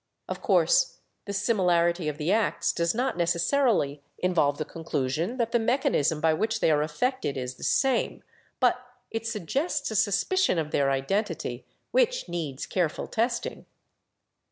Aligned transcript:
Of 0.27 0.41
course 0.41 0.97
the 1.25 1.31
similarity 1.33 2.07
of 2.09 2.17
the 2.17 2.31
acts 2.31 2.73
does 2.73 2.95
not 2.95 3.17
necessarily 3.17 4.01
involve 4.17 4.57
the 4.57 4.65
conclusion 4.65 5.37
that 5.37 5.51
the 5.51 5.59
mechanism 5.59 6.19
by 6.19 6.33
which 6.33 6.59
they 6.59 6.71
are 6.71 6.81
effected 6.81 7.37
is 7.37 7.53
the 7.57 7.63
same, 7.63 8.23
but 8.59 8.83
it 9.11 9.27
suggests 9.27 9.91
a 9.91 9.95
sus 9.95 10.23
picion 10.23 10.57
of 10.57 10.71
their 10.71 10.89
identity 10.89 11.67
which 11.91 12.27
needs 12.27 12.65
careful 12.65 13.05
testing." 13.05 13.67